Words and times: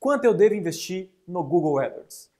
quanto 0.00 0.24
eu 0.24 0.32
devo 0.32 0.54
investir 0.54 1.10
no 1.28 1.44
Google 1.44 1.78
AdWords? 1.78 2.30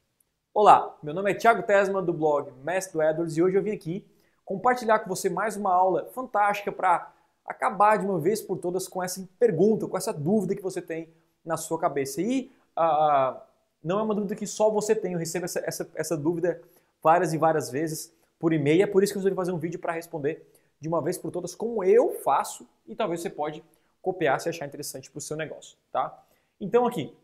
Olá, 0.55 0.97
meu 1.03 1.13
nome 1.13 1.31
é 1.31 1.35
Thiago 1.35 1.63
Tesman 1.63 2.03
do 2.03 2.13
blog 2.13 2.51
Mestre 2.65 2.95
do 2.95 3.03
AdWords 3.03 3.37
e 3.37 3.43
hoje 3.43 3.55
eu 3.55 3.63
vim 3.63 3.73
aqui 3.73 4.05
compartilhar 4.47 5.01
com 5.01 5.09
você 5.11 5.29
mais 5.29 5.57
uma 5.57 5.71
aula 5.71 6.07
fantástica 6.15 6.73
para 6.73 7.13
acabar 7.45 7.99
de 7.99 8.07
uma 8.07 8.19
vez 8.19 8.41
por 8.41 8.57
todas 8.57 8.89
com 8.89 9.03
essa 9.03 9.29
pergunta, 9.39 9.87
com 9.87 9.97
essa 9.97 10.11
dúvida 10.11 10.57
que 10.57 10.63
você 10.63 10.81
tem 10.81 11.11
na 11.45 11.59
sua 11.59 11.79
cabeça. 11.79 12.23
E 12.23 12.51
uh, 12.79 13.39
não 13.85 14.01
é 14.01 14.03
uma 14.03 14.15
dúvida 14.15 14.35
que 14.35 14.47
só 14.47 14.71
você 14.71 14.95
tem, 14.95 15.13
eu 15.13 15.19
recebo 15.19 15.45
essa, 15.45 15.61
essa, 15.61 15.91
essa 15.95 16.17
dúvida 16.17 16.63
várias 17.03 17.35
e 17.35 17.39
várias 17.39 17.71
vezes 17.71 18.11
por 18.39 18.55
e-mail, 18.55 18.83
é 18.83 18.87
por 18.87 19.03
isso 19.03 19.13
que 19.13 19.19
eu 19.19 19.21
resolvi 19.21 19.37
fazer 19.37 19.53
um 19.53 19.59
vídeo 19.59 19.79
para 19.79 19.93
responder 19.93 20.51
de 20.81 20.89
uma 20.89 21.03
vez 21.03 21.19
por 21.19 21.31
todas 21.31 21.55
como 21.55 21.85
eu 21.85 22.15
faço 22.25 22.67
e 22.87 22.97
talvez 22.97 23.21
você 23.21 23.29
pode 23.29 23.63
copiar 24.01 24.41
se 24.41 24.49
achar 24.49 24.65
interessante 24.65 25.11
para 25.11 25.19
o 25.19 25.21
seu 25.21 25.37
negócio, 25.37 25.77
tá? 25.93 26.25
Então 26.59 26.87
aqui, 26.87 27.15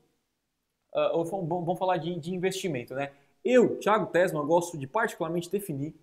uh, 0.97 1.25
vamos 1.25 1.79
falar 1.79 1.99
de, 1.99 2.19
de, 2.19 2.35
investimento, 2.35 2.95
né? 2.95 3.13
Eu, 3.45 3.79
Thiago 3.79 4.07
Tesma, 4.07 4.43
gosto 4.43 4.77
de 4.77 4.87
particularmente 4.87 5.51
definir 5.51 5.95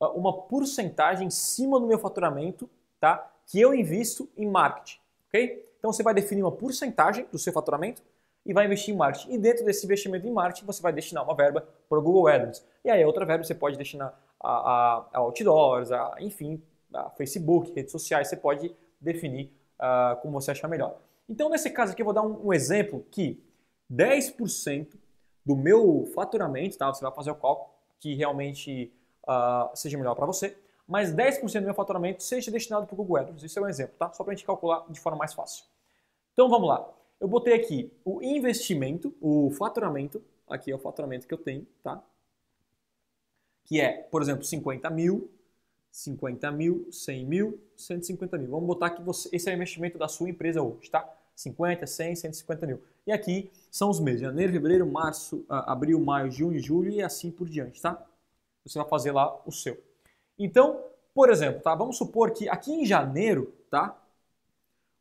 uh, 0.00 0.08
uma 0.08 0.32
porcentagem 0.32 1.28
em 1.28 1.30
cima 1.30 1.78
do 1.78 1.86
meu 1.86 1.98
faturamento, 1.98 2.68
tá? 3.00 3.30
Que 3.46 3.60
eu 3.60 3.74
invisto 3.74 4.28
em 4.36 4.46
marketing, 4.46 4.98
ok? 5.28 5.64
Então 5.78 5.92
você 5.92 6.02
vai 6.02 6.14
definir 6.14 6.42
uma 6.42 6.52
porcentagem 6.52 7.26
do 7.30 7.38
seu 7.38 7.52
faturamento 7.52 8.02
e 8.44 8.52
vai 8.52 8.66
investir 8.66 8.94
em 8.94 8.96
marketing. 8.96 9.32
E 9.32 9.38
dentro 9.38 9.64
desse 9.64 9.86
investimento 9.86 10.26
em 10.26 10.30
marketing, 10.30 10.66
você 10.66 10.82
vai 10.82 10.92
destinar 10.92 11.24
uma 11.24 11.34
verba 11.34 11.66
para 11.88 11.98
o 11.98 12.02
Google 12.02 12.26
AdWords. 12.26 12.64
E 12.84 12.90
aí 12.90 13.04
outra 13.04 13.24
verba 13.24 13.44
você 13.44 13.54
pode 13.54 13.78
destinar 13.78 14.18
a, 14.40 14.50
a, 14.50 15.08
a 15.12 15.18
outdoors, 15.18 15.90
a, 15.92 16.16
enfim, 16.20 16.62
a 16.92 17.10
Facebook, 17.10 17.72
redes 17.74 17.92
sociais, 17.92 18.28
você 18.28 18.36
pode 18.36 18.74
definir 19.00 19.50
uh, 19.78 20.20
como 20.20 20.40
você 20.40 20.50
achar 20.50 20.68
melhor. 20.68 20.98
Então, 21.28 21.48
nesse 21.48 21.70
caso 21.70 21.92
aqui, 21.92 22.02
eu 22.02 22.04
vou 22.04 22.14
dar 22.14 22.22
um, 22.22 22.48
um 22.48 22.52
exemplo 22.52 23.04
que 23.10 23.42
10% 23.90 24.98
do 25.44 25.56
meu 25.56 26.10
faturamento, 26.14 26.78
tá? 26.78 26.92
Você 26.92 27.02
vai 27.02 27.12
fazer 27.12 27.30
o 27.30 27.34
cálculo 27.34 27.70
que 28.00 28.14
realmente 28.14 28.92
uh, 29.28 29.74
seja 29.74 29.96
melhor 29.98 30.14
para 30.14 30.26
você, 30.26 30.56
mas 30.86 31.14
10% 31.14 31.60
do 31.60 31.64
meu 31.64 31.74
faturamento 31.74 32.22
seja 32.22 32.50
destinado 32.50 32.86
para 32.86 32.94
o 32.94 32.96
Google 32.96 33.16
AdWords. 33.16 33.44
Isso 33.44 33.58
é 33.58 33.62
um 33.62 33.68
exemplo, 33.68 33.94
tá? 33.98 34.12
Só 34.12 34.22
para 34.22 34.32
a 34.32 34.36
gente 34.36 34.44
calcular 34.44 34.84
de 34.90 35.00
forma 35.00 35.18
mais 35.18 35.32
fácil. 35.32 35.64
Então, 36.32 36.48
vamos 36.48 36.68
lá. 36.68 36.86
Eu 37.20 37.28
botei 37.28 37.54
aqui 37.54 37.92
o 38.04 38.22
investimento, 38.22 39.14
o 39.20 39.50
faturamento, 39.50 40.22
aqui 40.48 40.70
é 40.70 40.74
o 40.74 40.78
faturamento 40.78 41.26
que 41.26 41.32
eu 41.32 41.38
tenho, 41.38 41.66
tá? 41.82 42.02
Que 43.64 43.80
é, 43.80 44.02
por 44.02 44.20
exemplo, 44.20 44.44
50 44.44 44.90
mil, 44.90 45.30
50 45.90 46.50
mil, 46.50 46.88
100 46.90 47.24
mil, 47.24 47.60
150 47.76 48.36
mil. 48.36 48.50
Vamos 48.50 48.66
botar 48.66 48.90
que 48.90 49.00
você, 49.00 49.28
esse 49.32 49.48
é 49.48 49.52
o 49.52 49.56
investimento 49.56 49.96
da 49.96 50.08
sua 50.08 50.28
empresa 50.28 50.60
hoje, 50.60 50.90
tá? 50.90 51.08
50, 51.34 51.86
100, 51.86 52.16
150 52.16 52.66
mil. 52.66 52.82
E 53.06 53.12
aqui 53.12 53.50
são 53.70 53.90
os 53.90 54.00
meses, 54.00 54.20
janeiro, 54.20 54.52
fevereiro, 54.52 54.86
março, 54.86 55.44
abril, 55.48 56.00
maio, 56.00 56.30
junho, 56.30 56.58
julho 56.58 56.90
e 56.90 57.02
assim 57.02 57.30
por 57.30 57.48
diante, 57.48 57.80
tá? 57.80 58.04
Você 58.64 58.78
vai 58.78 58.88
fazer 58.88 59.12
lá 59.12 59.40
o 59.44 59.52
seu. 59.52 59.76
Então, 60.38 60.82
por 61.14 61.30
exemplo, 61.30 61.60
tá? 61.60 61.74
Vamos 61.74 61.96
supor 61.96 62.32
que 62.32 62.48
aqui 62.48 62.72
em 62.72 62.86
janeiro, 62.86 63.52
tá? 63.70 64.00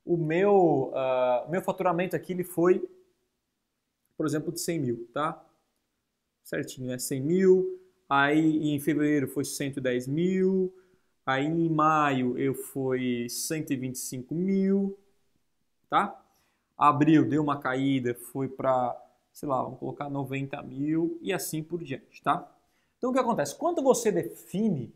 O 0.05 0.17
meu, 0.17 0.91
uh, 0.93 1.49
meu 1.49 1.61
faturamento 1.61 2.15
aqui 2.15 2.33
ele 2.33 2.43
foi, 2.43 2.87
por 4.17 4.25
exemplo, 4.25 4.51
de 4.51 4.59
100 4.59 4.79
mil, 4.79 5.09
tá? 5.13 5.43
Certinho, 6.43 6.87
né? 6.87 6.99
100 6.99 7.21
mil. 7.21 7.79
Aí 8.09 8.69
em 8.73 8.79
fevereiro 8.79 9.27
foi 9.27 9.45
110 9.45 10.07
mil. 10.07 10.73
Aí 11.25 11.45
em 11.45 11.69
maio 11.69 12.37
eu 12.37 12.53
fui 12.53 13.29
125 13.29 14.35
mil, 14.35 14.97
tá? 15.89 16.22
Abril 16.77 17.27
deu 17.27 17.41
uma 17.41 17.59
caída, 17.59 18.13
foi 18.13 18.47
para, 18.47 18.99
sei 19.31 19.47
lá, 19.47 19.61
vamos 19.61 19.79
colocar 19.79 20.09
90 20.09 20.61
mil 20.63 21.17
e 21.21 21.31
assim 21.31 21.63
por 21.63 21.83
diante, 21.83 22.21
tá? 22.21 22.49
Então 22.97 23.11
o 23.11 23.13
que 23.13 23.19
acontece? 23.19 23.55
Quando 23.55 23.81
você 23.81 24.11
define 24.11 24.93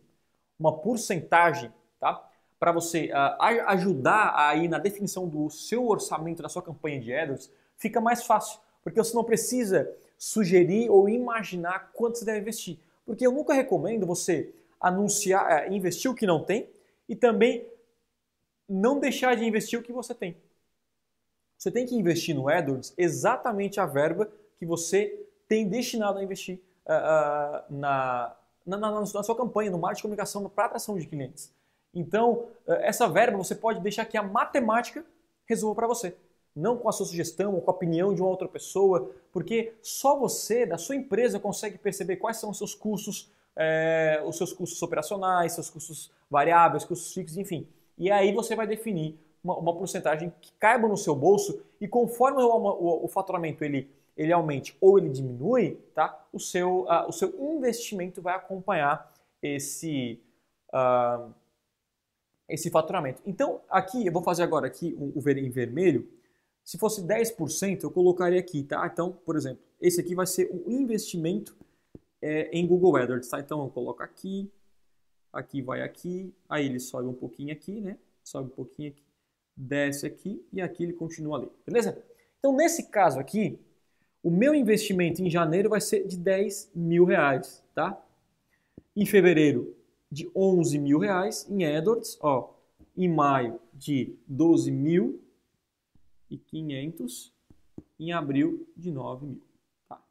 uma 0.60 0.78
porcentagem, 0.78 1.72
tá? 2.00 2.24
Para 2.60 2.72
você 2.72 3.12
uh, 3.12 3.68
ajudar 3.68 4.34
aí 4.36 4.68
na 4.68 4.80
definição 4.80 5.28
do 5.28 5.50
seu 5.50 5.88
orçamento 5.88 6.42
da 6.42 6.50
sua 6.50 6.62
campanha 6.62 7.00
de 7.00 7.14
AdWords, 7.14 7.52
fica 7.78 8.02
mais 8.02 8.24
fácil, 8.24 8.60
porque 8.84 8.98
você 8.98 9.14
não 9.14 9.24
precisa 9.24 9.94
sugerir 10.18 10.90
ou 10.90 11.08
imaginar 11.08 11.92
quanto 11.94 12.18
você 12.18 12.26
deve 12.26 12.40
investir. 12.40 12.80
Porque 13.06 13.26
eu 13.26 13.32
nunca 13.32 13.54
recomendo 13.54 14.06
você 14.06 14.54
anunciar, 14.80 15.52
é, 15.52 15.74
investir 15.74 16.10
o 16.10 16.16
que 16.16 16.26
não 16.26 16.44
tem 16.44 16.70
e 17.08 17.16
também 17.16 17.68
não 18.68 19.00
deixar 19.00 19.36
de 19.36 19.46
investir 19.46 19.80
o 19.80 19.84
que 19.84 19.94
você 19.94 20.14
tem. 20.14 20.36
Você 21.58 21.72
tem 21.72 21.86
que 21.86 21.96
investir 21.96 22.36
no 22.36 22.48
AdWords 22.48 22.94
exatamente 22.98 23.80
a 23.80 23.86
verba 23.86 24.30
que 24.58 24.66
você 24.66 25.26
tem 25.48 25.68
destinado 25.68 26.20
a 26.20 26.24
investir 26.24 26.60
uh, 26.86 26.92
uh, 26.92 27.78
na, 27.78 28.36
na, 28.66 28.78
na, 28.78 28.92
na, 29.00 29.06
sua 29.06 29.36
campanha, 29.36 29.72
no 29.72 29.78
marketing 29.78 29.98
de 29.98 30.02
comunicação, 30.04 30.50
para 30.50 30.66
atração 30.66 30.98
de 30.98 31.08
clientes. 31.08 31.52
Então, 31.94 32.46
uh, 32.68 32.74
essa 32.82 33.08
verba 33.08 33.38
você 33.38 33.56
pode 33.56 33.80
deixar 33.80 34.06
que 34.06 34.18
a 34.18 34.24
matemática 34.24 35.04
resolva 35.46 35.76
para 35.76 35.88
você. 35.88 36.16
Não 36.56 36.78
com 36.78 36.90
a 36.90 36.92
sua 36.92 37.06
sugestão 37.06 37.56
ou 37.56 37.62
com 37.62 37.72
a 37.72 37.74
opinião 37.74 38.14
de 38.14 38.22
uma 38.22 38.30
outra 38.30 38.48
pessoa, 38.48 39.12
porque 39.32 39.74
só 39.82 40.18
você, 40.18 40.66
da 40.66 40.78
sua 40.78 40.96
empresa, 40.96 41.40
consegue 41.40 41.78
perceber 41.78 42.18
quais 42.18 42.38
são 42.38 42.50
os 42.50 42.58
seus 42.58 42.74
custos, 42.76 43.32
é, 43.56 44.22
os 44.26 44.38
seus 44.38 44.54
custos 44.54 44.82
operacionais, 44.82 45.54
seus 45.54 45.70
custos 45.70 46.12
variáveis, 46.30 46.84
custos 46.84 47.14
fixos, 47.14 47.38
enfim. 47.38 47.68
E 47.98 48.12
aí 48.12 48.32
você 48.34 48.56
vai 48.56 48.68
definir 48.68 49.20
uma, 49.44 49.58
uma 49.58 49.76
porcentagem 49.76 50.34
que 50.42 50.52
caiba 50.54 50.88
no 50.88 50.98
seu 50.98 51.16
bolso 51.16 51.62
e 51.80 51.88
conforme 51.88 52.42
o, 52.42 52.48
o, 52.48 53.06
o, 53.06 53.08
faturamento 53.08 53.64
ele, 53.64 53.90
ele 54.16 54.34
aumente 54.34 54.76
ou 54.82 54.98
ele 54.98 55.10
diminui, 55.10 55.80
tá? 55.94 56.26
o, 56.32 56.40
seu, 56.40 56.82
uh, 56.84 57.08
o 57.08 57.12
seu 57.12 57.34
investimento 57.54 58.22
vai 58.22 58.36
acompanhar 58.36 59.12
esse, 59.42 60.20
uh, 60.74 61.32
esse 62.50 62.70
faturamento. 62.70 63.22
Então, 63.26 63.62
aqui, 63.70 64.06
eu 64.06 64.12
vou 64.12 64.24
fazer 64.24 64.44
agora 64.44 64.68
aqui 64.68 64.96
o, 65.00 65.20
o 65.20 65.30
em 65.30 65.50
vermelho. 65.50 66.08
Se 66.64 66.78
fosse 66.78 67.02
10%, 67.02 67.84
eu 67.84 67.92
colocaria 67.92 68.40
aqui, 68.40 68.64
tá? 68.64 68.86
Então, 68.92 69.14
por 69.26 69.36
exemplo, 69.36 69.64
esse 69.80 70.02
aqui 70.02 70.14
vai 70.16 70.28
ser 70.28 70.50
o 70.52 70.70
investimento 70.70 71.56
é, 72.22 72.50
em 72.52 72.66
Google 72.66 72.96
AdWords, 72.98 73.30
tá? 73.30 73.40
Então 73.40 73.64
eu 73.64 73.70
coloco 73.70 74.04
aqui, 74.04 74.52
aqui 75.32 75.62
vai 75.62 75.82
aqui, 75.82 76.34
aí 76.50 76.66
ele 76.66 76.80
sobe 76.80 77.08
um 77.08 77.14
pouquinho 77.14 77.54
aqui, 77.54 77.80
né? 77.80 77.98
Sobe 78.24 78.48
um 78.48 78.56
pouquinho 78.56 78.90
aqui, 78.90 79.04
desce 79.58 80.06
aqui 80.06 80.46
e 80.54 80.62
aqui 80.62 80.84
ele 80.84 80.94
continua 80.94 81.40
ali, 81.40 81.52
beleza? 81.66 82.02
Então 82.40 82.56
nesse 82.56 82.90
caso 82.90 83.20
aqui, 83.20 83.60
o 84.24 84.30
meu 84.30 84.54
investimento 84.54 85.22
em 85.22 85.30
janeiro 85.30 85.70
vai 85.70 85.82
ser 85.82 86.06
de 86.06 86.18
10 86.18 86.72
mil 86.76 87.06
reais, 87.06 87.64
tá? 87.74 88.00
Em 88.96 89.06
fevereiro, 89.06 89.76
de 90.12 90.30
11 90.36 90.80
mil 90.80 91.00
reais 91.00 91.48
em 91.50 91.66
AdWords, 91.66 92.18
ó. 92.22 92.54
Em 92.96 93.08
maio, 93.08 93.60
de 93.74 94.16
12 94.28 94.72
mil 94.72 95.22
e 96.30 96.38
500. 96.38 97.34
Em 98.00 98.12
abril, 98.12 98.68
de 98.76 98.92
9 98.92 99.26
mil. 99.26 99.42
Tá? 99.88 100.02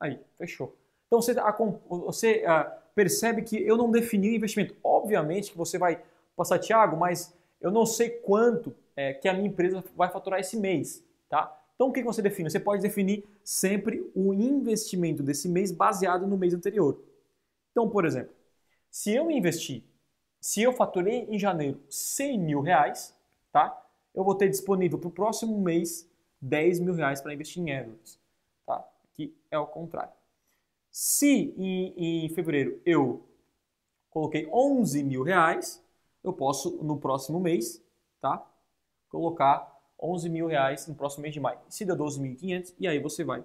Aí, 0.00 0.18
fechou. 0.36 0.76
Então 1.06 1.20
você, 1.20 1.34
você 1.88 2.44
uh, 2.44 2.70
percebe 2.94 3.42
que 3.42 3.56
eu 3.56 3.76
não 3.76 3.90
defini 3.90 4.30
o 4.30 4.34
investimento. 4.34 4.74
Obviamente 4.82 5.52
que 5.52 5.58
você 5.58 5.78
vai 5.78 6.02
passar, 6.36 6.58
Thiago, 6.58 6.96
mas 6.96 7.34
eu 7.64 7.70
não 7.70 7.86
sei 7.86 8.10
quanto 8.10 8.76
é, 8.94 9.14
que 9.14 9.26
a 9.26 9.32
minha 9.32 9.48
empresa 9.48 9.82
vai 9.96 10.10
faturar 10.10 10.38
esse 10.38 10.54
mês. 10.54 11.02
Tá? 11.30 11.58
Então 11.74 11.88
o 11.88 11.92
que 11.92 12.02
você 12.02 12.20
define? 12.20 12.50
Você 12.50 12.60
pode 12.60 12.82
definir 12.82 13.24
sempre 13.42 14.06
o 14.14 14.34
investimento 14.34 15.22
desse 15.22 15.48
mês 15.48 15.72
baseado 15.72 16.26
no 16.26 16.36
mês 16.36 16.52
anterior. 16.52 17.02
Então, 17.72 17.88
por 17.88 18.04
exemplo, 18.04 18.34
se 18.90 19.14
eu 19.14 19.30
investir, 19.30 19.82
se 20.38 20.62
eu 20.62 20.74
faturei 20.74 21.26
em 21.30 21.38
janeiro 21.38 21.80
100 21.88 22.38
mil 22.38 22.60
reais, 22.60 23.16
tá? 23.50 23.82
eu 24.14 24.22
vou 24.22 24.34
ter 24.34 24.50
disponível 24.50 24.98
para 24.98 25.08
o 25.08 25.12
próximo 25.12 25.58
mês 25.58 26.06
10 26.42 26.80
mil 26.80 26.92
reais 26.94 27.22
para 27.22 27.32
investir 27.32 27.62
em 27.62 27.74
AdWords. 27.74 28.20
Tá? 28.66 28.86
Aqui 29.04 29.34
é 29.50 29.58
o 29.58 29.66
contrário. 29.66 30.12
Se 30.90 31.54
em, 31.56 32.24
em 32.26 32.28
fevereiro 32.28 32.78
eu 32.84 33.26
coloquei 34.10 34.46
11 34.52 35.02
mil 35.02 35.22
reais, 35.22 35.82
eu 36.24 36.32
posso 36.32 36.82
no 36.82 36.98
próximo 36.98 37.38
mês, 37.38 37.84
tá? 38.20 38.44
Colocar 39.08 39.72
11 40.00 40.28
mil 40.28 40.46
reais 40.46 40.88
no 40.88 40.94
próximo 40.94 41.22
mês 41.22 41.34
de 41.34 41.40
maio. 41.40 41.58
Se 41.68 41.84
deu 41.84 41.96
12.500 41.96 42.74
e 42.80 42.88
aí 42.88 42.98
você 42.98 43.22
vai 43.22 43.44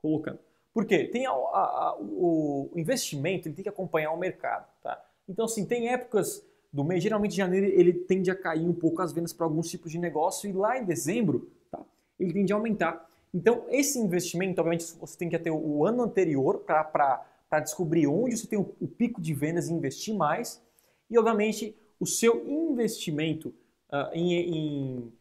colocando. 0.00 0.38
Por 0.72 0.86
quê? 0.86 1.04
Tem 1.04 1.26
a, 1.26 1.30
a, 1.30 1.34
a, 1.34 1.96
o 2.00 2.70
investimento, 2.76 3.48
ele 3.48 3.54
tem 3.54 3.62
que 3.62 3.68
acompanhar 3.68 4.12
o 4.12 4.18
mercado, 4.18 4.66
tá? 4.82 5.02
Então, 5.28 5.44
assim, 5.44 5.64
tem 5.64 5.88
épocas 5.88 6.44
do 6.72 6.82
mês, 6.82 7.02
geralmente 7.02 7.36
janeiro 7.36 7.66
ele 7.66 7.92
tende 7.92 8.30
a 8.30 8.34
cair 8.34 8.66
um 8.66 8.72
pouco 8.72 9.02
as 9.02 9.12
vendas 9.12 9.32
para 9.32 9.44
alguns 9.44 9.68
tipos 9.68 9.92
de 9.92 9.98
negócio 9.98 10.48
e 10.48 10.52
lá 10.52 10.78
em 10.78 10.84
dezembro, 10.84 11.50
tá? 11.70 11.84
Ele 12.18 12.32
tende 12.32 12.52
a 12.52 12.56
aumentar. 12.56 13.06
Então, 13.34 13.64
esse 13.70 13.98
investimento, 13.98 14.60
obviamente, 14.60 14.94
você 14.98 15.16
tem 15.16 15.28
que 15.28 15.38
ter 15.38 15.50
o 15.50 15.86
ano 15.86 16.02
anterior 16.02 16.60
para 16.60 17.60
descobrir 17.60 18.06
onde 18.06 18.36
você 18.36 18.46
tem 18.46 18.58
o, 18.58 18.74
o, 18.80 18.86
pico 18.86 19.20
de 19.20 19.32
vendas 19.32 19.68
e 19.68 19.72
investir 19.72 20.14
mais. 20.14 20.62
E, 21.10 21.18
obviamente, 21.18 21.74
o 22.02 22.06
seu 22.06 22.44
investimento 22.48 23.54
uh, 23.88 24.12
em, 24.12 24.32
em, 24.34 25.12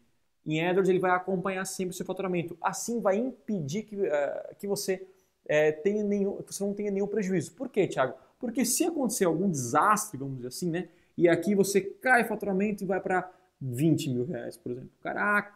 em 0.48 0.66
AdWords 0.66 0.90
ele 0.90 0.98
vai 0.98 1.12
acompanhar 1.12 1.64
sempre 1.64 1.94
o 1.94 1.94
seu 1.94 2.04
faturamento. 2.04 2.58
Assim 2.60 3.00
vai 3.00 3.18
impedir 3.18 3.84
que, 3.84 3.96
uh, 3.96 4.56
que 4.58 4.66
você 4.66 5.08
é, 5.46 5.72
tenha 5.72 6.04
nenhum, 6.04 6.42
você 6.44 6.64
não 6.64 6.74
tenha 6.74 6.90
nenhum 6.90 7.06
prejuízo. 7.06 7.52
Por 7.52 7.70
quê, 7.70 7.86
Thiago? 7.88 8.16
Porque 8.40 8.66
se 8.66 8.84
acontecer 8.84 9.26
algum 9.26 9.48
desastre, 9.48 10.18
vamos 10.18 10.38
dizer 10.38 10.48
assim, 10.48 10.72
né? 10.72 10.90
E 11.16 11.30
aqui 11.30 11.54
você 11.54 11.82
cai 11.82 12.24
faturamento 12.24 12.84
e 12.84 12.88
vai 12.88 13.00
para 13.00 13.32
20 13.62 14.10
mil 14.10 14.26
reais, 14.26 14.58
por 14.58 14.72
exemplo. 14.72 14.90
Caraca, 15.04 15.54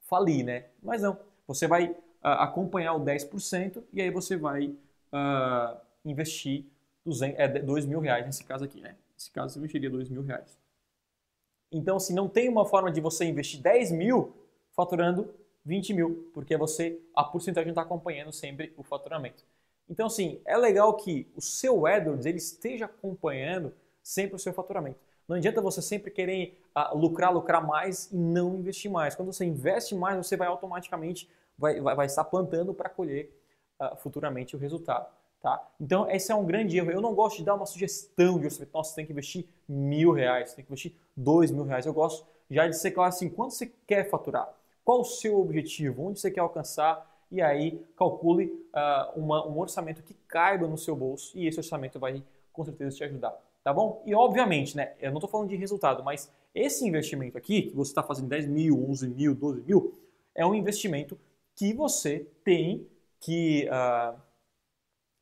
fali, 0.00 0.42
né? 0.42 0.64
Mas 0.82 1.02
não, 1.02 1.16
você 1.46 1.68
vai 1.68 1.90
uh, 1.90 1.96
acompanhar 2.22 2.94
o 2.94 3.04
10% 3.04 3.80
e 3.92 4.02
aí 4.02 4.10
você 4.10 4.36
vai 4.36 4.74
uh, 5.12 5.78
investir 6.04 6.64
200, 7.04 7.38
é, 7.38 7.48
2 7.60 7.86
mil 7.86 8.00
reais 8.00 8.26
nesse 8.26 8.42
caso 8.42 8.64
aqui, 8.64 8.80
né? 8.80 8.96
Nesse 9.16 9.30
caso 9.30 9.54
você 9.54 9.58
investiria 9.58 9.90
2 9.90 10.10
mil 10.10 10.22
reais. 10.22 10.58
Então, 11.72 11.98
se 11.98 12.12
não 12.12 12.28
tem 12.28 12.48
uma 12.48 12.64
forma 12.64 12.92
de 12.92 13.00
você 13.00 13.24
investir 13.24 13.60
10 13.60 13.90
mil 13.92 14.34
faturando 14.72 15.34
20 15.64 15.94
mil, 15.94 16.30
porque 16.32 16.56
você, 16.56 17.00
a 17.14 17.24
porcentagem 17.24 17.70
está 17.70 17.82
acompanhando 17.82 18.32
sempre 18.32 18.72
o 18.76 18.84
faturamento. 18.84 19.44
Então, 19.88 20.06
assim, 20.06 20.40
é 20.44 20.56
legal 20.56 20.94
que 20.94 21.26
o 21.34 21.40
seu 21.40 21.86
AdWords 21.86 22.26
ele 22.26 22.38
esteja 22.38 22.84
acompanhando 22.84 23.72
sempre 24.02 24.36
o 24.36 24.38
seu 24.38 24.52
faturamento. 24.52 24.98
Não 25.26 25.36
adianta 25.36 25.60
você 25.60 25.82
sempre 25.82 26.10
querer 26.10 26.60
uh, 26.76 26.96
lucrar, 26.96 27.34
lucrar 27.34 27.66
mais 27.66 28.12
e 28.12 28.16
não 28.16 28.56
investir 28.56 28.90
mais. 28.90 29.16
Quando 29.16 29.32
você 29.32 29.44
investe 29.44 29.94
mais, 29.94 30.16
você 30.16 30.36
vai 30.36 30.46
automaticamente 30.46 31.28
vai, 31.58 31.80
vai, 31.80 31.94
vai 31.96 32.06
estar 32.06 32.24
plantando 32.24 32.72
para 32.72 32.88
colher 32.88 33.30
uh, 33.80 33.96
futuramente 33.96 34.54
o 34.54 34.58
resultado. 34.58 35.08
Tá? 35.46 35.64
Então, 35.80 36.10
esse 36.10 36.32
é 36.32 36.34
um 36.34 36.44
grande 36.44 36.76
erro. 36.76 36.90
Eu 36.90 37.00
não 37.00 37.14
gosto 37.14 37.36
de 37.36 37.44
dar 37.44 37.54
uma 37.54 37.66
sugestão 37.66 38.36
de 38.36 38.46
orçamento. 38.46 38.74
Nossa, 38.74 38.90
você 38.90 38.96
tem 38.96 39.06
que 39.06 39.12
investir 39.12 39.44
mil 39.68 40.10
reais, 40.10 40.50
você 40.50 40.56
tem 40.56 40.64
que 40.64 40.72
investir 40.72 40.92
dois 41.16 41.52
mil 41.52 41.62
reais. 41.62 41.86
Eu 41.86 41.92
gosto 41.92 42.26
já 42.50 42.66
de 42.66 42.76
ser 42.76 42.90
claro 42.90 43.10
assim, 43.10 43.28
quanto 43.28 43.54
você 43.54 43.70
quer 43.86 44.10
faturar? 44.10 44.52
Qual 44.84 45.02
o 45.02 45.04
seu 45.04 45.38
objetivo? 45.38 46.04
Onde 46.04 46.18
você 46.18 46.32
quer 46.32 46.40
alcançar? 46.40 47.08
E 47.30 47.40
aí 47.40 47.80
calcule 47.96 48.46
uh, 48.46 49.20
uma, 49.20 49.46
um 49.46 49.56
orçamento 49.60 50.02
que 50.02 50.14
caiba 50.26 50.66
no 50.66 50.76
seu 50.76 50.96
bolso 50.96 51.38
e 51.38 51.46
esse 51.46 51.60
orçamento 51.60 52.00
vai 52.00 52.24
com 52.52 52.64
certeza 52.64 52.96
te 52.96 53.04
ajudar, 53.04 53.40
tá 53.62 53.72
bom? 53.72 54.02
E 54.04 54.16
obviamente, 54.16 54.76
né, 54.76 54.94
eu 55.00 55.12
não 55.12 55.18
estou 55.18 55.30
falando 55.30 55.48
de 55.48 55.54
resultado, 55.54 56.02
mas 56.02 56.28
esse 56.52 56.84
investimento 56.84 57.38
aqui, 57.38 57.62
que 57.62 57.76
você 57.76 57.92
está 57.92 58.02
fazendo 58.02 58.26
10 58.26 58.48
mil, 58.48 58.90
11 58.90 59.08
mil, 59.10 59.32
12 59.32 59.60
mil, 59.60 59.94
é 60.34 60.44
um 60.44 60.56
investimento 60.56 61.16
que 61.54 61.72
você 61.72 62.26
tem 62.42 62.84
que, 63.20 63.68
uh, 63.68 64.18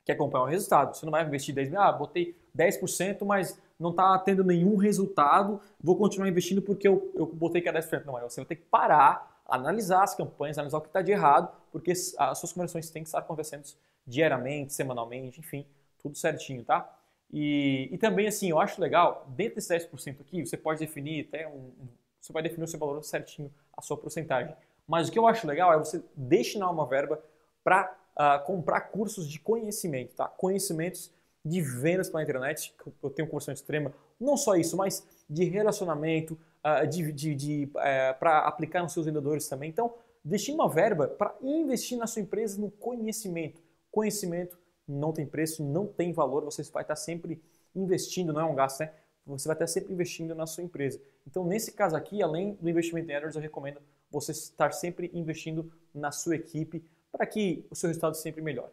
que 0.05 0.13
acompanhar 0.13 0.45
o 0.45 0.49
resultado. 0.49 0.97
Você 0.97 1.07
não 1.07 1.11
vai 1.11 1.25
investir 1.25 1.55
10 1.55 1.71
mil, 1.71 1.81
ah, 1.81 1.93
botei 1.93 2.37
10%, 2.57 3.25
mas 3.25 3.59
não 3.79 3.91
está 3.91 4.19
tendo 4.19 4.45
nenhum 4.45 4.77
resultado, 4.77 5.61
vou 5.83 5.97
continuar 5.97 6.29
investindo 6.29 6.63
porque 6.63 6.87
eu, 6.87 7.11
eu 7.15 7.27
botei 7.27 7.61
que 7.61 7.69
é 7.69 7.73
10%. 7.73 8.05
Não, 8.05 8.15
você 8.21 8.41
vai 8.41 8.47
ter 8.47 8.57
que 8.57 8.67
parar 8.67 9.35
analisar 9.47 10.03
as 10.03 10.15
campanhas, 10.15 10.59
analisar 10.59 10.79
o 10.79 10.81
que 10.81 10.89
está 10.89 11.03
de 11.03 11.13
errado, 11.13 11.53
porque 11.71 11.93
as 11.93 12.39
suas 12.39 12.53
conversões 12.53 12.89
têm 12.91 13.03
que 13.03 13.09
estar 13.09 13.19
acontecendo 13.19 13.65
diariamente, 14.07 14.73
semanalmente, 14.73 15.41
enfim, 15.41 15.67
tudo 15.99 16.17
certinho, 16.17 16.65
tá? 16.65 16.91
E, 17.33 17.89
e 17.93 17.99
também, 17.99 18.27
assim, 18.27 18.51
eu 18.51 18.59
acho 18.59 18.81
legal, 18.81 19.27
dentro 19.29 19.57
desses 19.57 19.89
10% 19.91 20.21
aqui, 20.21 20.45
você 20.45 20.57
pode 20.57 20.81
definir 20.81 21.27
até 21.29 21.49
um, 21.49 21.73
você 22.21 22.33
vai 22.33 22.43
definir 22.43 22.65
o 22.65 22.69
seu 22.69 22.79
valor 22.79 23.03
certinho, 23.03 23.53
a 23.77 23.83
sua 23.83 23.97
porcentagem. 23.97 24.55
Mas 24.87 25.09
o 25.09 25.13
que 25.13 25.19
eu 25.19 25.27
acho 25.27 25.47
legal 25.47 25.73
é 25.73 25.79
você 25.79 26.03
destinar 26.15 26.71
uma 26.71 26.87
verba 26.87 27.23
para 27.63 27.95
uh, 28.17 28.45
comprar 28.45 28.81
cursos 28.83 29.29
de 29.29 29.39
conhecimento, 29.39 30.15
tá? 30.15 30.27
Conhecimentos 30.27 31.13
de 31.45 31.61
vendas 31.61 32.09
pela 32.09 32.23
internet, 32.23 32.75
que 32.83 32.93
eu 33.03 33.11
tenho 33.11 33.29
conversão 33.29 33.53
extrema, 33.53 33.93
não 34.19 34.37
só 34.37 34.57
isso, 34.57 34.77
mas 34.77 35.07
de 35.29 35.45
relacionamento, 35.45 36.39
uh, 36.65 36.87
de, 36.87 37.13
de, 37.13 37.35
de 37.35 37.71
uh, 37.75 37.79
eh, 37.79 38.13
para 38.15 38.39
aplicar 38.41 38.83
nos 38.83 38.93
seus 38.93 39.05
vendedores 39.05 39.47
também. 39.47 39.69
Então, 39.69 39.95
destine 40.25 40.57
uma 40.57 40.69
verba 40.69 41.09
para 41.09 41.35
investir 41.43 41.99
na 41.99 42.07
sua 42.07 42.23
empresa 42.23 42.59
no 42.61 42.71
conhecimento. 42.71 43.61
Conhecimento 43.91 44.59
não 44.89 45.13
tem 45.13 45.27
preço, 45.27 45.63
não 45.63 45.87
tem 45.87 46.13
valor, 46.13 46.45
você 46.45 46.63
vai 46.65 46.83
estar 46.83 46.97
sempre 46.97 47.43
investindo, 47.75 48.33
não 48.33 48.41
é 48.41 48.45
um 48.45 48.55
gasto, 48.55 48.81
né? 48.81 48.93
Você 49.27 49.49
vai 49.49 49.55
estar 49.55 49.67
sempre 49.67 49.93
investindo 49.93 50.35
na 50.35 50.47
sua 50.47 50.63
empresa. 50.63 51.01
Então, 51.27 51.47
nesse 51.47 51.73
caso 51.73 51.97
aqui, 51.97 52.23
além 52.23 52.55
do 52.61 52.69
investimento 52.69 53.11
em 53.11 53.15
AdWords, 53.15 53.37
eu 53.37 53.43
recomendo 53.43 53.81
você 54.11 54.33
estar 54.33 54.71
sempre 54.73 55.11
investindo 55.15 55.73
na 55.95 56.13
sua 56.13 56.37
equipe 56.37 56.85
para 57.17 57.25
que 57.25 57.65
o 57.71 57.77
seu 57.77 57.87
resultado 57.87 58.17
sempre 58.17 58.43
melhore. 58.43 58.73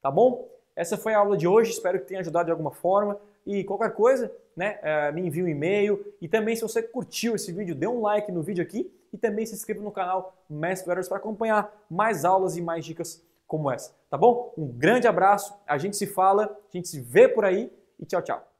Tá 0.00 0.10
bom? 0.10 0.48
Essa 0.74 0.96
foi 0.96 1.12
a 1.12 1.18
aula 1.18 1.36
de 1.36 1.46
hoje, 1.46 1.70
espero 1.70 2.00
que 2.00 2.06
tenha 2.06 2.20
ajudado 2.20 2.46
de 2.46 2.50
alguma 2.50 2.70
forma. 2.70 3.20
E 3.46 3.62
qualquer 3.64 3.92
coisa, 3.92 4.32
né, 4.56 4.78
uh, 4.80 5.14
me 5.14 5.26
envie 5.26 5.42
um 5.42 5.48
e-mail. 5.48 6.02
E 6.20 6.26
também, 6.26 6.56
se 6.56 6.62
você 6.62 6.82
curtiu 6.82 7.34
esse 7.34 7.52
vídeo, 7.52 7.74
dê 7.74 7.86
um 7.86 8.00
like 8.00 8.32
no 8.32 8.42
vídeo 8.42 8.62
aqui 8.62 8.90
e 9.12 9.18
também 9.18 9.44
se 9.44 9.54
inscreva 9.54 9.82
no 9.82 9.92
canal 9.92 10.34
Mestre 10.48 10.88
Letters 10.88 11.08
para 11.08 11.18
acompanhar 11.18 11.70
mais 11.90 12.24
aulas 12.24 12.56
e 12.56 12.62
mais 12.62 12.84
dicas 12.84 13.22
como 13.46 13.70
essa, 13.70 13.94
tá 14.08 14.16
bom? 14.16 14.54
Um 14.56 14.66
grande 14.66 15.06
abraço, 15.06 15.54
a 15.66 15.76
gente 15.76 15.94
se 15.94 16.06
fala, 16.06 16.44
a 16.44 16.76
gente 16.76 16.88
se 16.88 16.98
vê 16.98 17.28
por 17.28 17.44
aí 17.44 17.70
e 18.00 18.06
tchau, 18.06 18.22
tchau. 18.22 18.51